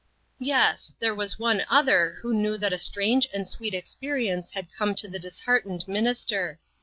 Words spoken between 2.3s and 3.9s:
knew that a strange and sweet